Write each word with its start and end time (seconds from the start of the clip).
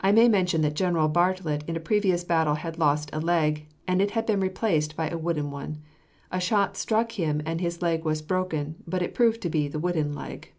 I 0.00 0.12
may 0.12 0.28
mention 0.28 0.62
that 0.62 0.74
General 0.76 1.08
Bartlett 1.08 1.64
in 1.66 1.74
a 1.74 1.80
previous 1.80 2.22
battle 2.22 2.54
had 2.54 2.78
lost 2.78 3.10
a 3.12 3.18
leg, 3.18 3.66
and 3.88 4.00
it 4.00 4.12
had 4.12 4.24
been 4.24 4.38
replaced 4.38 4.94
by 4.94 5.08
a 5.10 5.18
wooden 5.18 5.50
one. 5.50 5.78
A 6.30 6.38
shot 6.38 6.76
struck 6.76 7.10
him 7.10 7.42
and 7.44 7.60
his 7.60 7.82
leg 7.82 8.04
was 8.04 8.22
broken, 8.22 8.76
but 8.86 9.02
it 9.02 9.14
proved 9.16 9.40
to 9.40 9.50
be 9.50 9.66
the 9.66 9.80
wooden 9.80 10.14
leg. 10.14 10.52